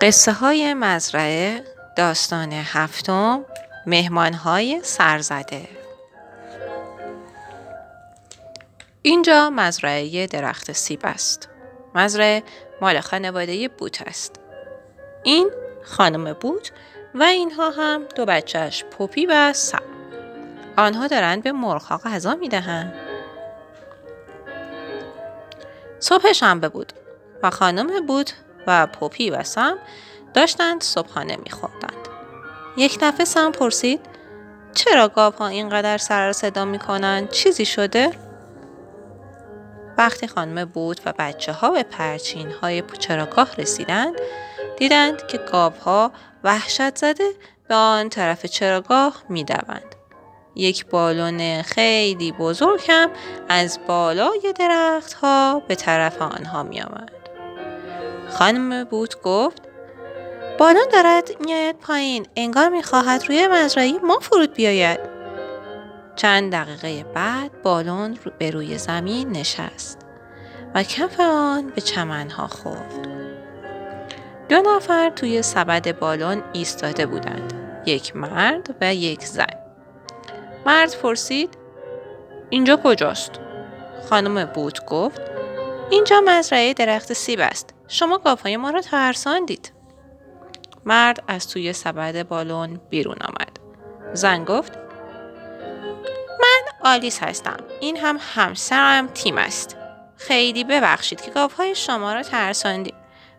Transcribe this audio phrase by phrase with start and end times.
[0.00, 1.64] قصه های مزرعه
[1.96, 3.44] داستان هفتم
[3.86, 5.68] مهمان های سرزده
[9.02, 11.48] اینجا مزرعه درخت سیب است.
[11.94, 12.42] مزرعه
[12.80, 14.40] مال خانواده بوت است.
[15.22, 15.50] این
[15.84, 16.72] خانم بوت
[17.14, 19.82] و اینها هم دو بچهش پوپی و سم.
[20.76, 22.94] آنها دارند به مرغها غذا می دهند.
[26.00, 26.92] صبح شنبه بود
[27.42, 28.30] و خانم بود
[28.66, 29.78] و پوپی و سم
[30.34, 32.08] داشتند صبحانه میخوردند
[32.76, 34.00] یک دفعه سم پرسید
[34.74, 38.10] چرا ها اینقدر سر صدا می‌کنند چیزی شده؟
[39.98, 44.14] وقتی خانم بود و بچه ها به پرچین های چراگاه رسیدند
[44.78, 46.12] دیدند که گاو ها
[46.44, 47.30] وحشت زده
[47.68, 49.94] به آن طرف چراگاه می‌دوند
[50.54, 53.10] یک بالون خیلی بزرگ هم
[53.48, 57.25] از بالای درخت ها به طرف آنها می آمد.
[58.30, 59.62] خانم بوت گفت
[60.58, 65.00] بالون دارد میآید پایین انگار می‌خواهد روی مزرعه ما فرود بیاید.
[66.16, 69.98] چند دقیقه بعد بالون به روی زمین نشست
[70.74, 73.08] و کف آن به چمنها خورد.
[74.48, 77.52] دو نفر توی سبد بالون ایستاده بودند
[77.86, 79.46] یک مرد و یک زن.
[80.66, 81.58] مرد پرسید
[82.50, 83.30] اینجا کجاست؟
[84.10, 85.20] خانم بوت گفت
[85.90, 87.75] اینجا مزرعه درخت سیب است.
[87.88, 89.72] شما گاوهای ما را ترساندید
[90.86, 93.58] مرد از توی سبد بالون بیرون آمد.
[94.12, 94.72] زن گفت
[96.40, 97.56] من آلیس هستم.
[97.80, 99.76] این هم همسرم تیم است.
[100.16, 102.94] خیلی ببخشید که گاوهای شما را ترساندیم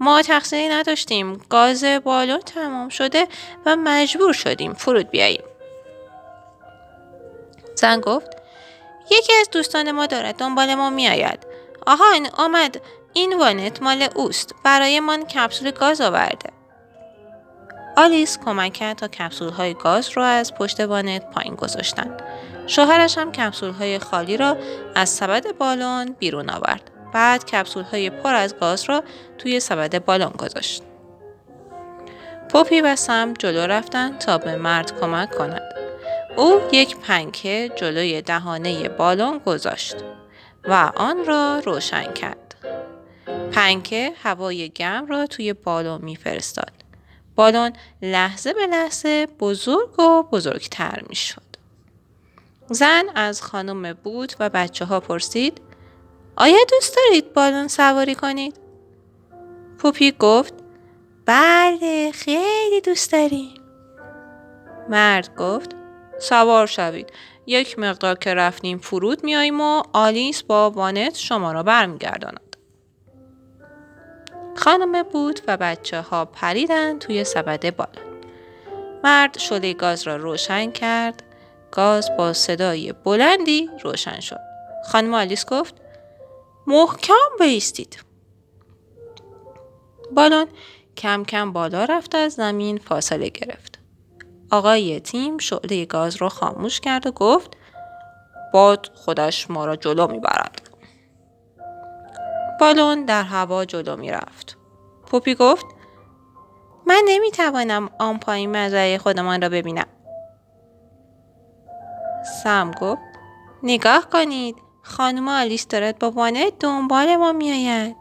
[0.00, 1.36] ما تقصیری نداشتیم.
[1.50, 3.28] گاز بالون تمام شده
[3.66, 5.42] و مجبور شدیم فرود بیاییم.
[7.74, 8.28] زن گفت
[9.10, 10.36] یکی از دوستان ما دارد.
[10.36, 11.46] دنبال ما میآید.
[11.86, 12.80] آهان آمد.
[13.12, 16.58] این وانت مال اوست برایمان کپسول گاز آورده
[17.98, 22.16] آلیس کمک کرد تا کپسول های گاز را از پشت وانت پایین گذاشتن.
[22.66, 24.56] شوهرش هم کپسول های خالی را
[24.94, 26.90] از سبد بالون بیرون آورد.
[27.14, 29.02] بعد کپسول های پر از گاز را
[29.38, 30.82] توی سبد بالون گذاشت.
[32.48, 35.62] پوپی و سم جلو رفتن تا به مرد کمک کند.
[36.36, 39.96] او یک پنکه جلوی دهانه بالون گذاشت
[40.64, 42.47] و آن را روشن کرد.
[43.52, 46.72] پنکه هوای گرم را توی بالون میفرستاد.
[47.36, 47.72] بالون
[48.02, 51.42] لحظه به لحظه بزرگ و بزرگتر می شد.
[52.70, 55.60] زن از خانم بود و بچه ها پرسید
[56.36, 58.56] آیا دوست دارید بالون سواری کنید؟
[59.78, 60.54] پوپی گفت
[61.26, 63.54] بله خیلی دوست داریم.
[64.88, 65.70] مرد گفت
[66.20, 67.12] سوار شوید.
[67.46, 72.47] یک مقدار که رفتیم فرود میاییم و آلیس با وانت شما را برمیگرداند.
[74.58, 78.08] خانم بود و بچه ها پریدن توی سبد بالا.
[79.04, 81.22] مرد شله گاز را روشن کرد.
[81.70, 84.40] گاز با صدای بلندی روشن شد.
[84.84, 85.74] خانم آلیس گفت
[86.66, 87.98] محکم بیستید.
[90.12, 90.46] بالون
[90.96, 93.78] کم کم بالا رفت از زمین فاصله گرفت.
[94.50, 97.56] آقای تیم شعله گاز را خاموش کرد و گفت
[98.52, 100.67] باد خودش ما را جلو می‌برد.
[102.60, 104.56] بالون در هوا جلو می رفت.
[105.06, 105.66] پوپی گفت
[106.86, 109.86] من نمی توانم آن پایین مزرعه خودمان را ببینم.
[112.42, 113.02] سم گفت
[113.62, 117.96] نگاه کنید خانم آلیس دارد با وانت دنبال ما میآید.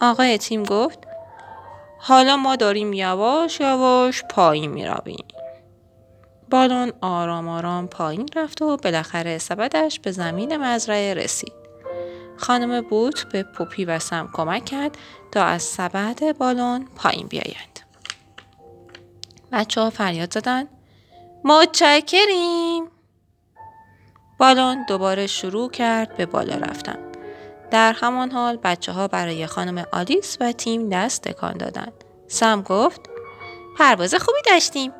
[0.00, 0.98] آقای تیم گفت
[1.98, 5.26] حالا ما داریم یواش یواش پایین می رویم.
[6.50, 11.63] بالون آرام آرام پایین رفت و بالاخره سبدش به زمین مزرعه رسید.
[12.36, 14.98] خانم بوت به پوپی و سم کمک کرد
[15.32, 17.80] تا از سبد بالون پایین بیایند.
[19.52, 20.68] بچه ها فریاد زدن
[21.44, 22.84] متشکریم.
[24.38, 26.98] بالون دوباره شروع کرد به بالا رفتن.
[27.70, 31.92] در همان حال بچه ها برای خانم آلیس و تیم دست تکان دادند.
[32.28, 33.00] سم گفت
[33.78, 34.92] پرواز خوبی داشتیم.